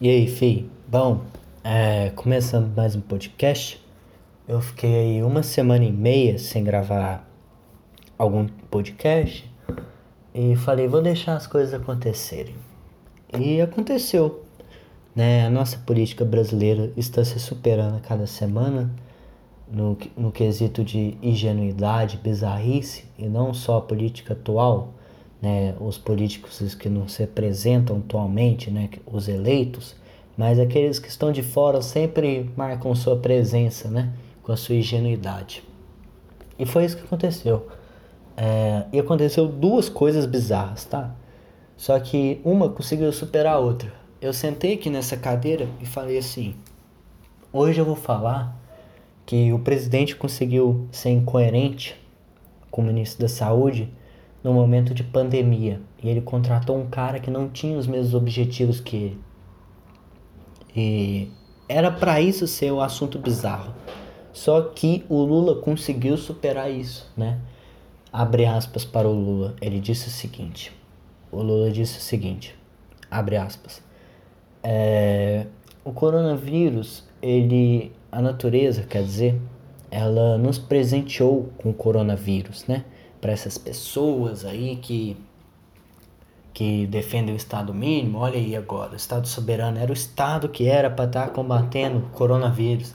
E 0.00 0.10
aí, 0.10 0.26
Fi? 0.26 0.68
Bom, 0.88 1.20
é, 1.62 2.10
começando 2.10 2.74
mais 2.74 2.96
um 2.96 3.00
podcast. 3.00 3.80
Eu 4.46 4.60
fiquei 4.60 4.92
aí 4.92 5.22
uma 5.22 5.44
semana 5.44 5.84
e 5.84 5.92
meia 5.92 6.36
sem 6.36 6.64
gravar 6.64 7.24
algum 8.18 8.48
podcast 8.68 9.48
e 10.34 10.56
falei, 10.56 10.88
vou 10.88 11.00
deixar 11.00 11.36
as 11.36 11.46
coisas 11.46 11.72
acontecerem. 11.72 12.56
E 13.38 13.60
aconteceu. 13.60 14.42
Né? 15.14 15.46
A 15.46 15.50
nossa 15.50 15.78
política 15.78 16.24
brasileira 16.24 16.92
está 16.96 17.24
se 17.24 17.38
superando 17.38 17.96
a 17.96 18.00
cada 18.00 18.26
semana 18.26 18.90
no, 19.70 19.96
no 20.16 20.32
quesito 20.32 20.82
de 20.82 21.16
ingenuidade, 21.22 22.16
bizarrice, 22.16 23.04
e 23.16 23.28
não 23.28 23.54
só 23.54 23.78
a 23.78 23.82
política 23.82 24.32
atual, 24.32 24.92
né, 25.44 25.74
os 25.78 25.98
políticos 25.98 26.74
que 26.74 26.88
não 26.88 27.06
se 27.06 27.22
apresentam 27.22 27.98
atualmente, 27.98 28.70
né, 28.70 28.88
os 29.06 29.28
eleitos, 29.28 29.94
mas 30.38 30.58
aqueles 30.58 30.98
que 30.98 31.08
estão 31.08 31.30
de 31.30 31.42
fora 31.42 31.82
sempre 31.82 32.50
marcam 32.56 32.94
sua 32.94 33.16
presença, 33.16 33.88
né, 33.88 34.10
com 34.42 34.50
a 34.52 34.56
sua 34.56 34.74
ingenuidade. 34.74 35.62
E 36.58 36.64
foi 36.64 36.86
isso 36.86 36.96
que 36.96 37.04
aconteceu. 37.04 37.68
É, 38.36 38.86
e 38.90 38.98
aconteceu 38.98 39.46
duas 39.46 39.88
coisas 39.88 40.24
bizarras, 40.24 40.86
tá? 40.86 41.14
Só 41.76 41.98
que 42.00 42.40
uma 42.42 42.68
conseguiu 42.70 43.12
superar 43.12 43.56
a 43.56 43.58
outra. 43.58 43.92
Eu 44.20 44.32
sentei 44.32 44.74
aqui 44.74 44.88
nessa 44.88 45.16
cadeira 45.16 45.68
e 45.80 45.86
falei 45.86 46.18
assim: 46.18 46.54
hoje 47.52 47.80
eu 47.80 47.84
vou 47.84 47.96
falar 47.96 48.56
que 49.26 49.52
o 49.52 49.58
presidente 49.58 50.16
conseguiu 50.16 50.88
ser 50.90 51.10
incoerente 51.10 51.96
com 52.70 52.82
o 52.82 52.84
ministro 52.84 53.20
da 53.20 53.28
Saúde 53.28 53.92
no 54.44 54.52
momento 54.52 54.92
de 54.92 55.02
pandemia 55.02 55.80
e 56.02 56.08
ele 56.10 56.20
contratou 56.20 56.78
um 56.78 56.86
cara 56.86 57.18
que 57.18 57.30
não 57.30 57.48
tinha 57.48 57.78
os 57.78 57.86
mesmos 57.86 58.14
objetivos 58.14 58.78
que 58.78 58.96
ele. 58.96 59.20
E 60.76 61.30
era 61.66 61.90
para 61.90 62.20
isso 62.20 62.46
ser 62.46 62.70
o 62.70 62.76
um 62.76 62.80
assunto 62.80 63.18
bizarro. 63.18 63.74
Só 64.34 64.60
que 64.60 65.04
o 65.08 65.22
Lula 65.22 65.62
conseguiu 65.62 66.16
superar 66.18 66.70
isso, 66.70 67.10
né? 67.16 67.38
Abre 68.12 68.44
aspas 68.44 68.84
para 68.84 69.08
o 69.08 69.12
Lula. 69.12 69.54
Ele 69.62 69.80
disse 69.80 70.08
o 70.08 70.10
seguinte. 70.10 70.72
O 71.32 71.40
Lula 71.40 71.70
disse 71.70 71.98
o 71.98 72.02
seguinte. 72.02 72.54
Abre 73.10 73.36
aspas. 73.36 73.82
É, 74.62 75.46
o 75.84 75.92
coronavírus, 75.92 77.04
ele, 77.22 77.92
a 78.10 78.20
natureza, 78.20 78.82
quer 78.82 79.02
dizer, 79.02 79.40
ela 79.90 80.36
nos 80.36 80.58
presenteou 80.58 81.50
com 81.58 81.70
o 81.70 81.74
coronavírus, 81.74 82.66
né? 82.66 82.84
Para 83.24 83.32
essas 83.32 83.56
pessoas 83.56 84.44
aí 84.44 84.76
que 84.76 85.16
que 86.52 86.86
defendem 86.86 87.34
o 87.34 87.36
Estado 87.38 87.72
mínimo. 87.72 88.18
Olha 88.18 88.36
aí 88.36 88.54
agora, 88.54 88.92
o 88.92 88.96
Estado 88.96 89.26
soberano 89.26 89.78
era 89.78 89.90
o 89.90 89.94
Estado 89.94 90.46
que 90.46 90.68
era 90.68 90.90
para 90.90 91.06
estar 91.06 91.28
tá 91.28 91.30
combatendo 91.30 92.00
o 92.00 92.10
coronavírus. 92.10 92.94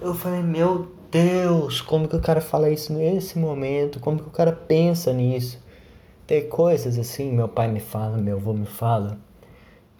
Eu 0.00 0.14
falei, 0.14 0.42
meu 0.42 0.92
Deus, 1.10 1.80
como 1.80 2.06
que 2.06 2.14
o 2.14 2.20
cara 2.20 2.40
fala 2.40 2.70
isso 2.70 2.92
nesse 2.92 3.36
momento? 3.36 3.98
Como 3.98 4.20
que 4.20 4.28
o 4.28 4.30
cara 4.30 4.52
pensa 4.52 5.12
nisso? 5.12 5.58
Tem 6.24 6.48
coisas 6.48 6.96
assim, 6.96 7.32
meu 7.32 7.48
pai 7.48 7.66
me 7.66 7.80
fala, 7.80 8.16
meu 8.16 8.36
avô 8.36 8.54
me 8.54 8.64
fala, 8.64 9.18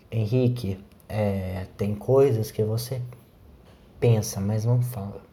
Henrique, 0.08 0.78
é, 1.08 1.66
tem 1.76 1.96
coisas 1.96 2.52
que 2.52 2.62
você 2.62 3.02
pensa, 3.98 4.40
mas 4.40 4.64
não 4.64 4.80
fala. 4.80 5.27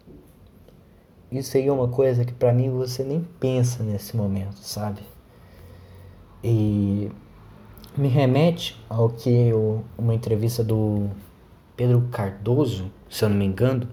Isso 1.32 1.58
aí 1.58 1.68
é 1.68 1.72
uma 1.72 1.88
coisa 1.88 2.24
que 2.24 2.34
para 2.34 2.54
mim 2.54 2.70
você 2.70 3.04
nem 3.04 3.26
pensa 3.40 3.84
nesse 3.84 4.16
momento, 4.16 4.58
sabe? 4.60 5.02
E 6.44 7.10
me 7.98 8.08
remete 8.08 8.80
ao 8.88 9.10
que 9.10 9.30
eu, 9.30 9.84
uma 9.98 10.14
entrevista 10.14 10.64
do 10.64 11.10
Pedro 11.76 12.08
Cardoso, 12.12 12.92
se 13.10 13.26
eu 13.26 13.30
não 13.30 13.38
me 13.38 13.46
engano, 13.46 13.88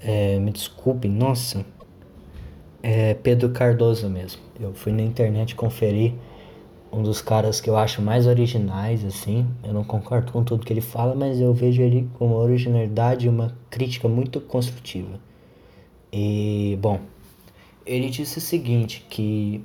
é, 0.00 0.38
me 0.38 0.50
desculpem, 0.50 1.10
nossa, 1.10 1.64
é 2.82 3.14
Pedro 3.14 3.50
Cardoso 3.50 4.08
mesmo. 4.08 4.40
Eu 4.58 4.72
fui 4.74 4.92
na 4.92 5.02
internet 5.02 5.54
conferir 5.54 6.14
um 6.92 7.02
dos 7.02 7.20
caras 7.20 7.60
que 7.60 7.68
eu 7.68 7.76
acho 7.76 8.00
mais 8.00 8.26
originais, 8.26 9.04
assim. 9.04 9.46
Eu 9.62 9.74
não 9.74 9.84
concordo 9.84 10.32
com 10.32 10.42
tudo 10.42 10.64
que 10.64 10.72
ele 10.72 10.80
fala, 10.80 11.14
mas 11.14 11.40
eu 11.40 11.52
vejo 11.52 11.82
ele 11.82 12.08
com 12.18 12.28
uma 12.28 12.36
originalidade 12.36 13.26
e 13.26 13.28
uma 13.28 13.56
crítica 13.68 14.08
muito 14.08 14.40
construtiva. 14.40 15.20
E, 16.18 16.78
bom, 16.80 17.00
ele 17.84 18.08
disse 18.08 18.38
o 18.38 18.40
seguinte, 18.40 19.04
que 19.10 19.62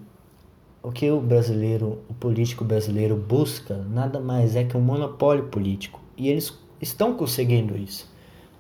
o 0.84 0.92
que 0.92 1.10
o 1.10 1.22
brasileiro, 1.22 2.00
o 2.10 2.14
político 2.14 2.66
brasileiro 2.66 3.16
busca 3.16 3.78
nada 3.90 4.20
mais 4.20 4.58
é 4.58 4.66
que 4.66 4.76
um 4.76 4.82
monopólio 4.82 5.46
político. 5.46 6.02
E 6.18 6.28
eles 6.28 6.54
estão 6.82 7.14
conseguindo 7.16 7.78
isso, 7.78 8.06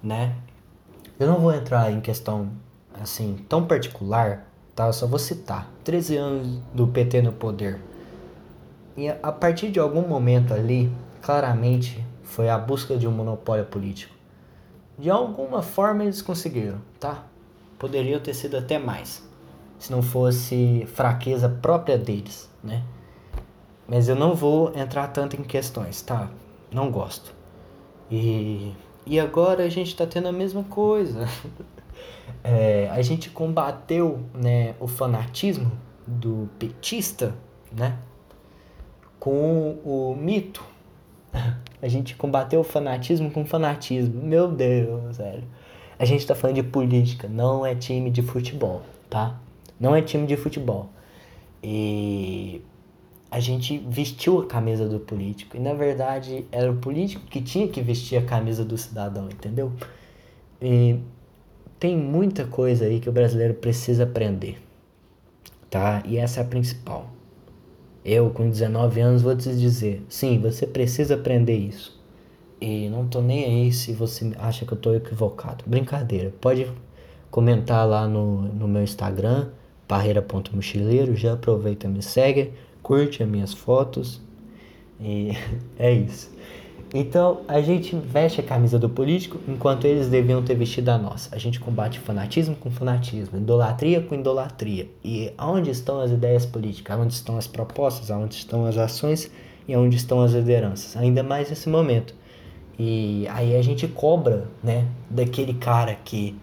né? 0.01 0.37
Eu 1.19 1.27
não 1.27 1.41
vou 1.41 1.53
entrar 1.53 1.91
em 1.91 1.99
questão 1.99 2.53
assim 2.93 3.37
tão 3.49 3.67
particular, 3.67 4.47
tá? 4.73 4.87
Eu 4.87 4.93
só 4.93 5.05
vou 5.05 5.19
citar 5.19 5.69
13 5.83 6.15
anos 6.15 6.47
do 6.73 6.87
PT 6.87 7.21
no 7.21 7.33
poder. 7.33 7.77
E 8.95 9.09
a 9.09 9.33
partir 9.33 9.69
de 9.69 9.81
algum 9.81 10.07
momento 10.07 10.53
ali, 10.53 10.89
claramente 11.21 12.01
foi 12.23 12.47
a 12.47 12.57
busca 12.57 12.95
de 12.95 13.05
um 13.05 13.11
monopólio 13.11 13.65
político. 13.65 14.15
De 14.97 15.09
alguma 15.09 15.61
forma 15.61 16.03
eles 16.03 16.21
conseguiram, 16.21 16.79
tá? 16.97 17.25
Poderiam 17.81 18.19
ter 18.19 18.35
sido 18.35 18.55
até 18.55 18.77
mais, 18.77 19.27
se 19.79 19.91
não 19.91 20.03
fosse 20.03 20.87
fraqueza 20.93 21.49
própria 21.49 21.97
deles, 21.97 22.47
né? 22.63 22.83
Mas 23.87 24.07
eu 24.07 24.15
não 24.15 24.35
vou 24.35 24.71
entrar 24.77 25.07
tanto 25.07 25.35
em 25.35 25.41
questões, 25.41 25.99
tá? 26.03 26.29
Não 26.71 26.91
gosto. 26.91 27.33
E, 28.09 28.71
e 29.03 29.19
agora 29.19 29.63
a 29.63 29.69
gente 29.69 29.95
tá 29.95 30.05
tendo 30.05 30.27
a 30.27 30.31
mesma 30.31 30.63
coisa. 30.63 31.27
é, 32.43 32.87
a 32.91 33.01
gente 33.01 33.31
combateu 33.31 34.19
né, 34.31 34.75
o 34.79 34.87
fanatismo 34.87 35.71
do 36.05 36.47
petista, 36.59 37.33
né? 37.71 37.97
Com 39.19 39.79
o 39.83 40.15
mito. 40.15 40.63
A 41.81 41.87
gente 41.87 42.15
combateu 42.15 42.59
o 42.59 42.63
fanatismo 42.63 43.31
com 43.31 43.43
fanatismo. 43.43 44.21
Meu 44.21 44.47
Deus, 44.47 45.17
velho. 45.17 45.43
A 46.01 46.05
gente 46.05 46.25
tá 46.25 46.33
falando 46.33 46.55
de 46.55 46.63
política, 46.63 47.27
não 47.27 47.63
é 47.63 47.75
time 47.75 48.09
de 48.09 48.23
futebol, 48.23 48.81
tá? 49.07 49.39
Não 49.79 49.95
é 49.95 50.01
time 50.01 50.25
de 50.25 50.35
futebol. 50.35 50.89
E 51.61 52.59
a 53.29 53.39
gente 53.39 53.77
vestiu 53.87 54.39
a 54.39 54.47
camisa 54.47 54.89
do 54.89 54.99
político. 54.99 55.55
E 55.55 55.59
na 55.59 55.75
verdade 55.75 56.43
era 56.51 56.71
o 56.71 56.77
político 56.77 57.23
que 57.27 57.39
tinha 57.39 57.67
que 57.67 57.83
vestir 57.83 58.17
a 58.17 58.23
camisa 58.23 58.65
do 58.65 58.75
cidadão, 58.79 59.25
entendeu? 59.25 59.71
E 60.59 60.97
tem 61.79 61.95
muita 61.95 62.47
coisa 62.47 62.85
aí 62.85 62.99
que 62.99 63.07
o 63.07 63.11
brasileiro 63.11 63.53
precisa 63.53 64.05
aprender, 64.05 64.59
tá? 65.69 66.01
E 66.07 66.17
essa 66.17 66.39
é 66.39 66.43
a 66.43 66.47
principal. 66.47 67.11
Eu, 68.03 68.31
com 68.31 68.49
19 68.49 68.99
anos, 69.01 69.21
vou 69.21 69.37
te 69.37 69.55
dizer: 69.55 70.03
sim, 70.09 70.39
você 70.39 70.65
precisa 70.65 71.13
aprender 71.13 71.57
isso. 71.57 72.00
E 72.61 72.87
não 72.89 73.07
tô 73.07 73.21
nem 73.21 73.43
aí 73.43 73.71
se 73.71 73.91
você 73.91 74.31
acha 74.37 74.67
que 74.67 74.71
eu 74.71 74.77
tô 74.77 74.93
equivocado. 74.93 75.63
Brincadeira. 75.65 76.31
Pode 76.39 76.71
comentar 77.31 77.87
lá 77.87 78.07
no, 78.07 78.43
no 78.53 78.67
meu 78.67 78.83
Instagram, 78.83 79.47
barreira.mochileiro. 79.89 81.15
Já 81.15 81.33
aproveita, 81.33 81.87
me 81.87 82.03
segue, 82.03 82.53
curte 82.83 83.23
as 83.23 83.27
minhas 83.27 83.51
fotos. 83.51 84.21
E 84.99 85.31
é 85.79 85.91
isso. 85.91 86.29
Então 86.93 87.41
a 87.47 87.61
gente 87.61 87.95
veste 87.95 88.41
a 88.41 88.43
camisa 88.43 88.77
do 88.77 88.89
político 88.89 89.39
enquanto 89.47 89.85
eles 89.85 90.07
deviam 90.07 90.43
ter 90.43 90.53
vestido 90.53 90.89
a 90.89 90.99
nossa. 90.99 91.35
A 91.35 91.39
gente 91.39 91.59
combate 91.59 91.99
fanatismo 91.99 92.55
com 92.55 92.69
fanatismo, 92.69 93.39
idolatria 93.39 94.01
com 94.01 94.13
idolatria. 94.13 94.87
E 95.03 95.33
aonde 95.35 95.71
estão 95.71 95.99
as 95.99 96.11
ideias 96.11 96.45
políticas? 96.45 96.95
Aonde 96.95 97.13
estão 97.13 97.37
as 97.39 97.47
propostas? 97.47 98.11
Aonde 98.11 98.35
estão 98.35 98.67
as 98.67 98.77
ações? 98.77 99.31
E 99.67 99.73
aonde 99.73 99.95
estão 99.95 100.21
as 100.21 100.33
lideranças? 100.33 100.95
Ainda 100.95 101.23
mais 101.23 101.49
nesse 101.49 101.67
momento 101.67 102.20
e 102.83 103.27
aí 103.27 103.55
a 103.55 103.61
gente 103.61 103.87
cobra, 103.87 104.47
né, 104.63 104.87
daquele 105.07 105.53
cara 105.53 105.93
que 105.93 106.35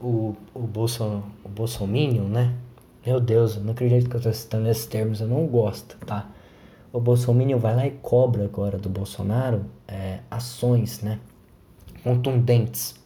o, 0.00 0.34
o, 0.52 0.58
Bolson, 0.58 1.22
o 1.44 1.48
Bolsominion, 1.48 2.24
né? 2.24 2.52
Meu 3.06 3.20
Deus, 3.20 3.54
eu 3.54 3.62
não 3.62 3.70
acredito 3.70 4.10
que 4.10 4.16
eu 4.16 4.20
tô 4.20 4.32
citando 4.32 4.68
esses 4.68 4.86
termos, 4.86 5.20
eu 5.20 5.28
não 5.28 5.46
gosto, 5.46 5.96
tá? 6.04 6.28
O 6.92 6.98
Bolsominion 6.98 7.60
vai 7.60 7.76
lá 7.76 7.86
e 7.86 7.92
cobra 7.92 8.44
agora 8.44 8.76
do 8.76 8.88
Bolsonaro 8.88 9.66
é, 9.86 10.18
ações, 10.28 11.00
né? 11.00 11.20
Contundentes. 12.02 12.96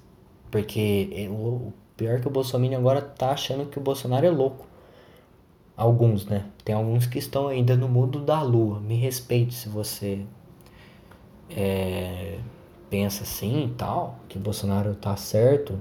Porque 0.50 1.28
o, 1.30 1.74
pior 1.94 2.16
é 2.16 2.20
que 2.20 2.26
o 2.26 2.30
Bolsonaro 2.30 2.74
agora 2.74 3.02
tá 3.02 3.32
achando 3.32 3.66
que 3.66 3.78
o 3.78 3.82
Bolsonaro 3.82 4.24
é 4.24 4.30
louco. 4.30 4.66
Alguns, 5.76 6.24
né? 6.24 6.46
Tem 6.64 6.74
alguns 6.74 7.06
que 7.06 7.18
estão 7.18 7.48
ainda 7.48 7.76
no 7.76 7.86
mundo 7.86 8.18
da 8.20 8.40
lua. 8.40 8.80
Me 8.80 8.94
respeite 8.94 9.52
se 9.52 9.68
você 9.68 10.24
é, 11.50 12.38
pensa 12.90 13.22
assim 13.22 13.66
e 13.66 13.70
tal, 13.70 14.18
que 14.28 14.38
Bolsonaro 14.38 14.94
tá 14.94 15.16
certo 15.16 15.80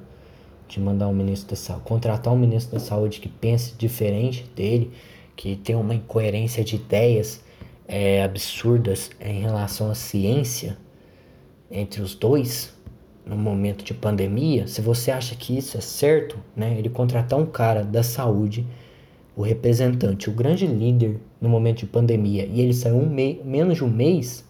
de 0.67 0.79
mandar 0.79 1.07
um 1.07 1.13
ministro 1.13 1.51
da 1.51 1.55
saúde, 1.55 1.83
contratar 1.85 2.33
um 2.33 2.37
ministro 2.37 2.73
da 2.73 2.79
saúde 2.79 3.19
que 3.19 3.29
pense 3.29 3.75
diferente 3.77 4.49
dele, 4.55 4.91
que 5.35 5.55
tem 5.55 5.75
uma 5.75 5.93
incoerência 5.93 6.63
de 6.63 6.75
ideias 6.75 7.43
é, 7.87 8.23
absurdas 8.23 9.11
em 9.19 9.41
relação 9.41 9.91
à 9.91 9.95
ciência, 9.95 10.77
entre 11.69 12.01
os 12.01 12.15
dois 12.15 12.73
no 13.25 13.35
momento 13.35 13.83
de 13.83 13.93
pandemia, 13.93 14.67
se 14.67 14.81
você 14.81 15.09
acha 15.09 15.35
que 15.35 15.57
isso 15.57 15.77
é 15.77 15.81
certo, 15.81 16.37
né, 16.55 16.75
ele 16.77 16.89
contratar 16.89 17.39
um 17.39 17.45
cara 17.45 17.83
da 17.83 18.03
saúde, 18.03 18.65
o 19.35 19.41
representante, 19.41 20.29
o 20.29 20.33
grande 20.33 20.67
líder 20.67 21.17
no 21.39 21.49
momento 21.49 21.79
de 21.79 21.85
pandemia, 21.85 22.45
e 22.45 22.61
ele 22.61 22.73
saiu 22.73 22.97
um 22.97 23.09
menos 23.09 23.77
de 23.77 23.83
um 23.83 23.89
mês, 23.89 24.45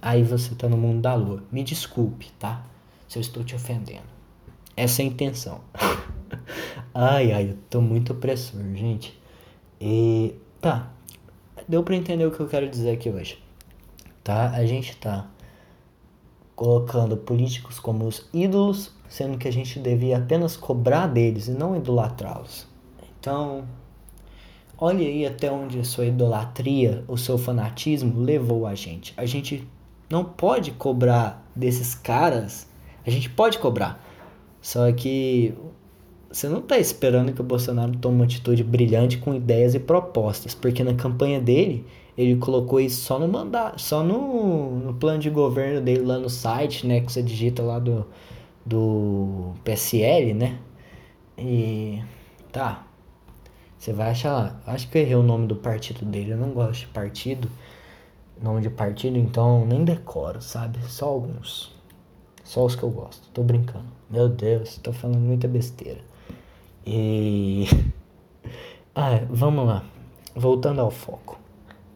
aí 0.00 0.22
você 0.22 0.54
tá 0.54 0.68
no 0.68 0.76
mundo 0.76 1.00
da 1.00 1.14
lua. 1.14 1.42
Me 1.50 1.62
desculpe, 1.62 2.30
tá? 2.38 2.64
Se 3.08 3.18
eu 3.18 3.20
estou 3.20 3.44
te 3.44 3.54
ofendendo. 3.54 4.08
Essa 4.76 5.02
é 5.02 5.04
a 5.04 5.08
intenção. 5.08 5.60
ai, 6.94 7.32
ai, 7.32 7.50
eu 7.50 7.58
tô 7.68 7.80
muito 7.80 8.12
opressor, 8.12 8.60
gente. 8.74 9.18
E 9.80 10.34
tá. 10.60 10.90
Deu 11.68 11.82
para 11.82 11.96
entender 11.96 12.26
o 12.26 12.30
que 12.30 12.40
eu 12.40 12.48
quero 12.48 12.68
dizer 12.68 12.92
aqui 12.92 13.10
hoje. 13.10 13.38
Tá? 14.24 14.50
A 14.50 14.64
gente 14.66 14.96
tá 14.96 15.26
colocando 16.54 17.16
políticos 17.16 17.78
como 17.78 18.06
os 18.06 18.28
ídolos, 18.34 18.92
sendo 19.08 19.38
que 19.38 19.48
a 19.48 19.52
gente 19.52 19.78
devia 19.78 20.18
apenas 20.18 20.56
cobrar 20.56 21.06
deles 21.06 21.48
e 21.48 21.52
não 21.52 21.74
idolatrá-los. 21.74 22.66
Então, 23.18 23.64
olhe 24.76 25.06
aí 25.06 25.26
até 25.26 25.50
onde 25.50 25.78
a 25.78 25.84
sua 25.84 26.06
idolatria, 26.06 27.02
o 27.08 27.16
seu 27.16 27.38
fanatismo 27.38 28.20
levou 28.20 28.66
a 28.66 28.74
gente. 28.74 29.14
A 29.16 29.24
gente 29.24 29.66
não 30.10 30.24
pode 30.24 30.72
cobrar 30.72 31.48
desses 31.54 31.94
caras, 31.94 32.68
a 33.06 33.10
gente 33.10 33.30
pode 33.30 33.58
cobrar, 33.58 34.04
só 34.60 34.90
que 34.92 35.54
você 36.30 36.48
não 36.48 36.58
está 36.58 36.78
esperando 36.78 37.32
que 37.32 37.40
o 37.40 37.44
Bolsonaro 37.44 37.96
tome 37.96 38.16
uma 38.16 38.24
atitude 38.24 38.62
brilhante 38.62 39.18
com 39.18 39.34
ideias 39.34 39.74
e 39.74 39.80
propostas, 39.80 40.54
porque 40.54 40.84
na 40.84 40.94
campanha 40.94 41.40
dele 41.40 41.86
ele 42.16 42.36
colocou 42.36 42.78
isso 42.80 43.02
só 43.02 43.18
no 43.18 43.26
mandato, 43.26 43.80
só 43.80 44.02
no, 44.02 44.78
no 44.78 44.94
plano 44.94 45.18
de 45.18 45.30
governo 45.30 45.80
dele 45.80 46.04
lá 46.04 46.18
no 46.18 46.28
site, 46.28 46.86
né, 46.86 47.00
que 47.00 47.10
você 47.10 47.22
digita 47.22 47.62
lá 47.62 47.78
do, 47.78 48.06
do 48.64 49.54
PSL, 49.64 50.34
né? 50.34 50.58
E 51.38 52.02
tá. 52.52 52.86
Você 53.78 53.94
vai 53.94 54.10
achar 54.10 54.32
lá. 54.32 54.60
Acho 54.66 54.90
que 54.90 54.98
eu 54.98 55.02
errei 55.02 55.14
o 55.14 55.22
nome 55.22 55.46
do 55.46 55.56
partido 55.56 56.04
dele. 56.04 56.32
Eu 56.32 56.36
não 56.36 56.50
gosto 56.50 56.80
de 56.80 56.86
partido. 56.88 57.50
Nome 58.42 58.62
de 58.62 58.70
partido, 58.70 59.18
então 59.18 59.66
nem 59.66 59.84
decoro, 59.84 60.40
sabe? 60.40 60.78
Só 60.84 61.06
alguns. 61.06 61.74
Só 62.42 62.64
os 62.64 62.74
que 62.74 62.82
eu 62.82 62.90
gosto. 62.90 63.28
Tô 63.34 63.42
brincando. 63.42 63.84
Meu 64.08 64.28
Deus, 64.28 64.78
tô 64.78 64.92
falando 64.92 65.18
muita 65.18 65.46
besteira. 65.46 66.00
E. 66.86 67.66
Ah, 68.92 69.20
vamos 69.30 69.66
lá. 69.68 69.84
Voltando 70.34 70.80
ao 70.80 70.90
foco. 70.90 71.38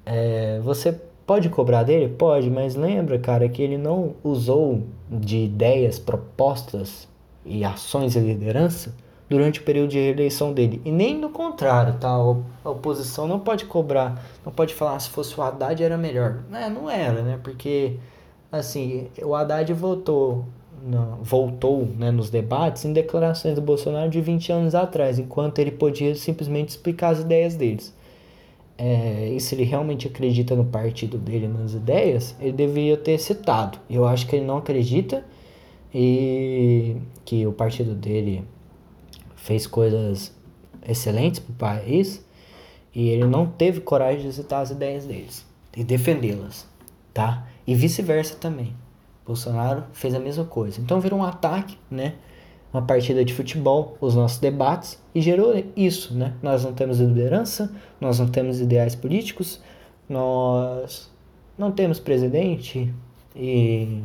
É, 0.07 0.61
você 0.61 0.93
pode 1.27 1.49
cobrar 1.49 1.83
dele? 1.83 2.09
Pode, 2.09 2.49
mas 2.49 2.77
lembra, 2.77 3.19
cara, 3.19 3.49
que 3.49 3.61
ele 3.61 3.77
não 3.77 4.15
usou 4.23 4.81
de 5.11 5.39
ideias, 5.39 5.99
propostas 5.99 7.09
e 7.45 7.65
ações 7.65 8.13
de 8.13 8.21
liderança 8.21 8.95
durante 9.29 9.61
o 9.61 9.63
período 9.63 9.91
de 9.91 9.99
eleição 9.99 10.53
dele. 10.53 10.81
E 10.85 10.93
nem 10.93 11.19
no 11.19 11.31
contrário, 11.31 11.95
tá? 11.95 12.11
A 12.11 12.71
oposição 12.71 13.27
não 13.27 13.41
pode 13.41 13.65
cobrar, 13.65 14.23
não 14.45 14.53
pode 14.53 14.75
falar 14.75 14.99
se 15.01 15.09
fosse 15.11 15.39
o 15.39 15.43
Haddad 15.43 15.83
era 15.83 15.97
melhor. 15.97 16.43
É, 16.53 16.69
não 16.69 16.91
era, 16.91 17.23
né? 17.23 17.39
Porque, 17.43 17.97
assim, 18.53 19.09
o 19.23 19.35
Haddad 19.35 19.73
votou, 19.73 20.45
não, 20.83 21.19
voltou 21.23 21.87
né, 21.87 22.11
nos 22.11 22.31
debates 22.31 22.85
em 22.85 22.93
declarações 22.93 23.55
do 23.55 23.63
Bolsonaro 23.63 24.11
de 24.11 24.21
20 24.21 24.53
anos 24.53 24.75
atrás, 24.75 25.19
enquanto 25.19 25.59
ele 25.59 25.71
podia 25.71 26.15
simplesmente 26.15 26.71
explicar 26.71 27.11
as 27.11 27.21
ideias 27.21 27.55
deles 27.55 27.95
é, 28.77 29.29
e 29.29 29.41
se 29.41 29.55
ele 29.55 29.65
realmente 29.65 30.07
acredita 30.09 30.55
no 30.57 30.65
partido 30.65 31.17
dele, 31.17 31.47
nas 31.47 31.75
ideias, 31.75 32.35
ele 32.41 32.53
deveria 32.53 32.97
ter 32.97 33.19
citado. 33.19 33.79
Eu 33.89 34.05
acho 34.07 34.27
que 34.27 34.37
ele 34.37 34.45
não 34.45 34.59
acredita 34.59 35.25
e 35.95 36.97
que 37.25 37.47
o 37.47 37.53
partido 37.53 37.95
dele 37.95 38.43
fez 39.45 39.67
coisas 39.67 40.35
excelentes 40.89 41.39
para 41.39 41.53
o 41.53 41.57
país 41.57 42.25
e 42.95 43.11
ele 43.11 43.27
não 43.27 43.47
teve 43.47 43.83
coragem 43.83 44.23
de 44.23 44.33
citar 44.33 44.63
as 44.63 44.71
ideias 44.71 45.05
deles 45.05 45.45
e 45.77 45.85
defendê-las, 45.85 46.67
tá? 47.13 47.47
E 47.67 47.75
vice-versa 47.75 48.37
também. 48.37 48.75
Bolsonaro 49.27 49.85
fez 49.93 50.15
a 50.15 50.19
mesma 50.19 50.47
coisa. 50.47 50.81
Então 50.81 50.99
virou 50.99 51.19
um 51.19 51.23
ataque, 51.23 51.77
né? 51.91 52.15
uma 52.73 52.83
partida 52.83 53.23
de 53.23 53.35
futebol, 53.35 53.99
os 54.01 54.15
nossos 54.15 54.39
debates, 54.39 55.01
e 55.15 55.21
gerou 55.21 55.55
isso, 55.77 56.15
né? 56.15 56.35
Nós 56.43 56.65
não 56.65 56.73
temos 56.73 56.99
liderança, 56.99 57.73
nós 58.01 58.19
não 58.19 58.27
temos 58.27 58.61
ideais 58.61 58.97
políticos, 58.97 59.61
nós 60.09 61.09
não 61.57 61.71
temos 61.71 62.01
presidente 62.01 62.93
e 63.37 64.03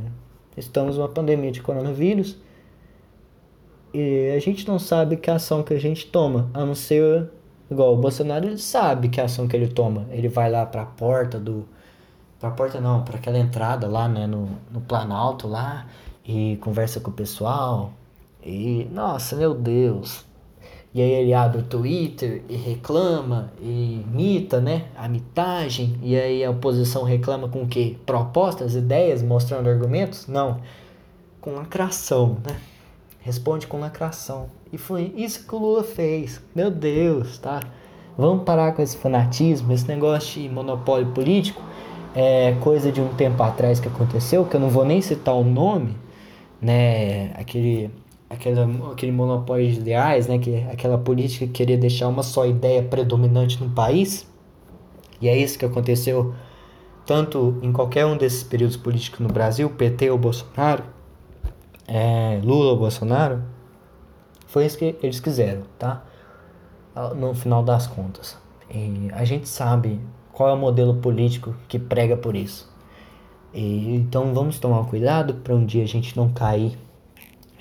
estamos 0.56 0.97
numa 0.97 1.09
pandemia 1.09 1.51
de 1.51 1.62
coronavírus 1.62 2.38
e 3.94 4.31
a 4.36 4.39
gente 4.39 4.68
não 4.68 4.80
sabe 4.80 5.18
que 5.18 5.30
ação 5.30 5.63
que 5.63 5.74
a 5.74 5.80
gente 5.80 6.07
toma, 6.07 6.50
a 6.53 6.65
não 6.65 6.75
ser 6.75 7.30
igual 7.69 7.94
o 7.94 7.97
Bolsonaro 7.97 8.45
ele 8.45 8.57
sabe 8.57 9.09
que 9.09 9.21
ação 9.21 9.47
que 9.47 9.56
ele 9.56 9.68
toma, 9.68 10.06
ele 10.12 10.27
vai 10.27 10.50
lá 10.50 10.65
para 10.65 10.83
a 10.83 10.86
porta 10.86 11.39
do 11.39 11.65
para 12.39 12.50
a 12.50 12.51
porta 12.53 12.80
não, 12.80 13.03
para 13.03 13.18
aquela 13.18 13.38
entrada 13.38 13.88
lá, 13.88 14.07
né, 14.07 14.25
no, 14.25 14.47
no 14.71 14.80
Planalto 14.80 15.47
lá 15.47 15.88
e 16.25 16.57
conversa 16.62 17.01
com 17.01 17.12
o 17.12 17.13
pessoal, 17.13 17.91
e, 18.45 18.88
nossa, 18.91 19.36
meu 19.36 19.53
Deus. 19.53 20.25
E 20.94 21.01
aí 21.01 21.12
ele 21.12 21.33
abre 21.33 21.59
o 21.59 21.63
Twitter 21.63 22.41
e 22.50 22.56
reclama 22.56 23.51
e 23.62 24.01
imita, 24.01 24.59
né? 24.59 24.88
A 24.97 25.07
mitagem. 25.07 26.00
E 26.01 26.18
aí 26.18 26.44
a 26.44 26.50
oposição 26.50 27.03
reclama 27.03 27.47
com 27.47 27.63
o 27.63 27.68
quê? 27.68 27.95
Propostas, 28.06 28.75
ideias, 28.75 29.21
mostrando 29.21 29.69
argumentos? 29.69 30.27
Não. 30.27 30.59
Com 31.39 31.51
lacração, 31.51 32.38
né? 32.44 32.59
Responde 33.19 33.68
com 33.68 33.80
lacração. 33.80 34.48
E 34.71 34.77
foi 34.77 35.13
isso 35.16 35.45
que 35.48 35.54
o 35.54 35.57
Lula 35.57 35.83
fez. 35.83 36.42
Meu 36.56 36.71
Deus, 36.71 37.38
tá? 37.38 37.60
Vamos 38.18 38.44
parar 38.44 38.74
com 38.74 38.81
esse 38.81 38.98
fanatismo, 38.98 39.71
esse 39.71 39.88
negócio 39.88 40.42
de 40.42 40.50
monopólio 40.50 41.07
político. 41.12 41.62
É 42.16 42.56
coisa 42.62 42.92
de 42.92 43.00
um 43.00 43.10
tempo 43.10 43.42
atrás 43.44 43.80
que 43.80 43.88
aconteceu, 43.88 44.45
que 44.45 44.56
eu 44.56 44.60
não 44.60 44.69
vou 44.69 44.83
nem 44.83 45.01
citar 45.01 45.36
o 45.36 45.44
nome, 45.44 45.95
né? 46.62 47.31
Aquele 47.36 47.92
aquela, 48.30 48.92
aquele 48.92 49.12
monopólio 49.12 49.72
de 49.72 49.80
ideais, 49.80 50.27
né, 50.27 50.38
que 50.38 50.56
aquela 50.72 50.98
política 50.98 51.45
que 51.48 51.51
queria 51.51 51.77
deixar 51.77 52.07
uma 52.07 52.22
só 52.22 52.45
ideia 52.45 52.83
predominante 52.83 53.62
no 53.62 53.69
país. 53.72 54.27
E 55.19 55.27
é 55.27 55.38
isso 55.38 55.57
que 55.57 55.65
aconteceu 55.65 56.33
tanto 57.06 57.57
em 57.62 57.72
qualquer 57.72 58.06
um 58.06 58.15
desses 58.15 58.44
períodos 58.44 58.77
políticos 58.77 59.19
no 59.19 59.30
Brasil, 59.30 59.69
PT 59.69 60.12
ou 60.12 60.18
Bolsonaro, 60.18 60.83
é, 61.89 62.39
Lula 62.43 62.72
ou 62.72 62.77
Bolsonaro, 62.77 63.43
foi 64.46 64.65
isso 64.65 64.77
que 64.77 64.96
eles 65.01 65.19
quiseram, 65.19 65.63
tá? 65.77 66.03
No 67.15 67.34
final 67.34 67.63
das 67.63 67.88
contas. 67.88 68.38
E 68.69 69.10
a 69.13 69.25
gente 69.25 69.50
sabe 69.50 70.00
qual 70.31 70.50
é 70.50 70.53
o 70.53 70.58
modelo 70.58 70.96
político 70.96 71.55
que 71.67 71.79
prega 71.79 72.15
por 72.15 72.36
isso. 72.36 72.72
E, 73.53 73.96
então 73.96 74.34
vamos 74.34 74.60
tomar 74.60 74.86
cuidado 74.86 75.36
para 75.36 75.55
um 75.55 75.65
dia 75.65 75.84
a 75.84 75.88
gente 75.88 76.15
não 76.15 76.29
cair 76.29 76.77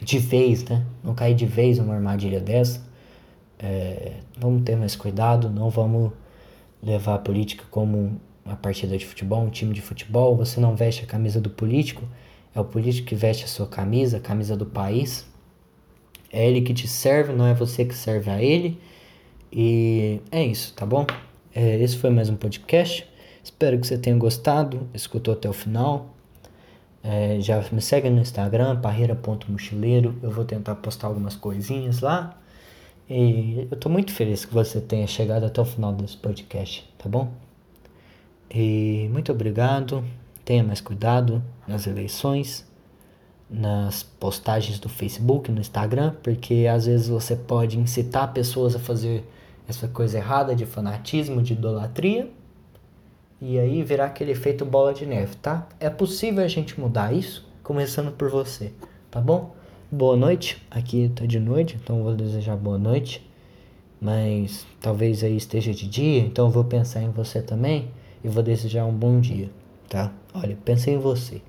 de 0.01 0.19
vez, 0.19 0.65
né? 0.65 0.85
Não 1.03 1.15
cair 1.15 1.35
de 1.35 1.47
vez 1.47 1.79
numa 1.79 1.95
armadilha 1.95 2.41
dessa. 2.41 2.87
É, 3.59 4.13
vamos 4.39 4.63
ter 4.63 4.77
mais 4.77 4.95
cuidado, 4.95 5.49
não 5.49 5.71
vamos 5.71 6.13
levar 6.83 7.15
a 7.15 7.19
política 7.19 7.65
como 7.71 8.21
uma 8.45 8.57
partida 8.57 8.97
de 8.97 9.07
futebol, 9.07 9.43
um 9.43 9.51
time 9.51 9.73
de 9.73 9.81
futebol. 9.81 10.37
Você 10.37 10.61
não 10.61 10.77
veste 10.77 11.05
a 11.05 11.07
camisa 11.07 11.41
do 11.41 11.51
político, 11.51 12.05
é 12.59 12.61
o 12.61 12.65
político 12.65 13.09
que 13.09 13.15
veste 13.15 13.45
a 13.45 13.49
sua 13.49 13.67
camisa, 13.67 14.17
a 14.17 14.21
camisa 14.21 14.57
do 14.57 14.67
país. 14.67 15.27
É 16.33 16.47
ele 16.47 16.61
que 16.61 16.75
te 16.75 16.89
serve, 16.89 17.33
não 17.33 17.47
é 17.47 17.55
você 17.55 17.85
que 17.85 17.95
serve 17.95 18.31
a 18.31 18.43
ele. 18.43 18.79
E 19.53 20.21
é 20.31 20.45
isso, 20.45 20.75
tá 20.75 20.85
bom? 20.85 21.07
É, 21.55 21.77
esse 21.81 21.97
foi 21.97 22.11
mais 22.11 22.29
um 22.29 22.37
podcast. 22.37 23.09
Espero 23.43 23.79
que 23.79 23.87
você 23.87 23.97
tenha 23.97 24.17
gostado, 24.17 24.89
escutou 24.93 25.35
até 25.35 25.49
o 25.49 25.53
final. 25.53 26.15
É, 27.03 27.41
já 27.41 27.65
me 27.71 27.81
segue 27.81 28.11
no 28.11 28.21
Instagram, 28.21 28.81
parreira.mochileiro. 28.81 30.19
Eu 30.21 30.31
vou 30.31 30.45
tentar 30.45 30.75
postar 30.75 31.07
algumas 31.07 31.37
coisinhas 31.37 32.01
lá. 32.01 32.37
E 33.09 33.69
eu 33.71 33.77
tô 33.79 33.89
muito 33.89 34.13
feliz 34.13 34.45
que 34.45 34.53
você 34.53 34.81
tenha 34.81 35.07
chegado 35.07 35.45
até 35.45 35.61
o 35.61 35.65
final 35.65 35.93
desse 35.93 36.17
podcast, 36.17 36.87
tá 36.99 37.09
bom? 37.09 37.33
E 38.51 39.09
muito 39.13 39.33
obrigado. 39.33 40.05
Tenha 40.49 40.65
mais 40.65 40.81
cuidado 40.81 41.45
nas 41.67 41.87
eleições, 41.87 42.67
nas 43.51 44.03
postagens 44.03 44.79
do 44.79 44.89
Facebook, 44.89 45.53
no 45.53 45.61
Instagram, 45.61 46.15
porque 46.23 46.67
às 46.67 46.87
vezes 46.87 47.07
você 47.07 47.37
pode 47.37 47.79
incitar 47.79 48.33
pessoas 48.33 48.75
a 48.75 48.79
fazer 48.79 49.31
essa 49.69 49.87
coisa 49.87 50.17
errada 50.17 50.57
de 50.57 50.65
fanatismo, 50.65 51.43
de 51.43 51.53
idolatria 51.53 52.31
e 53.43 53.59
aí 53.59 53.83
virar 53.83 54.07
aquele 54.07 54.33
efeito 54.33 54.65
bola 54.65 54.95
de 54.95 55.05
neve, 55.05 55.37
tá? 55.37 55.69
É 55.79 55.91
possível 55.91 56.43
a 56.43 56.49
gente 56.49 56.81
mudar 56.81 57.13
isso, 57.13 57.47
começando 57.63 58.11
por 58.11 58.31
você, 58.31 58.73
tá 59.11 59.21
bom? 59.21 59.55
Boa 59.93 60.17
noite, 60.17 60.67
aqui 60.71 61.13
tá 61.15 61.27
de 61.27 61.39
noite, 61.39 61.77
então 61.77 62.03
vou 62.03 62.17
desejar 62.17 62.57
boa 62.57 62.79
noite, 62.79 63.31
mas 64.01 64.67
talvez 64.81 65.23
aí 65.23 65.37
esteja 65.37 65.75
de 65.75 65.87
dia, 65.87 66.21
então 66.21 66.49
vou 66.49 66.65
pensar 66.65 67.03
em 67.03 67.11
você 67.11 67.43
também 67.43 67.91
e 68.25 68.29
vou 68.29 68.43
desejar 68.43 68.87
um 68.87 68.95
bom 68.95 69.21
dia, 69.21 69.51
tá? 69.91 70.11
Olha, 70.41 70.57
pensei 70.65 70.95
em 70.95 70.99
você. 70.99 71.43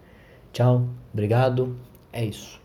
Tchau, 0.51 0.87
obrigado. 1.13 1.77
É 2.11 2.25
isso. 2.25 2.59